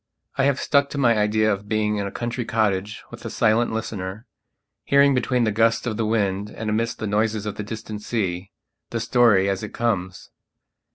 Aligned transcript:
I 0.35 0.45
have 0.45 0.59
stuck 0.59 0.89
to 0.89 0.97
my 0.97 1.15
idea 1.15 1.53
of 1.53 1.69
being 1.69 1.97
in 1.97 2.07
a 2.07 2.11
country 2.11 2.43
cottage 2.43 3.03
with 3.11 3.23
a 3.23 3.29
silent 3.29 3.71
listener, 3.71 4.25
hearing 4.83 5.13
between 5.13 5.43
the 5.43 5.51
gusts 5.51 5.85
of 5.85 5.95
the 5.95 6.07
wind 6.07 6.49
and 6.49 6.71
amidst 6.71 6.97
the 6.97 7.05
noises 7.05 7.45
of 7.45 7.53
the 7.53 7.61
distant 7.61 8.01
sea, 8.01 8.49
the 8.89 8.99
story 8.99 9.47
as 9.47 9.61
it 9.61 9.75
comes. 9.75 10.31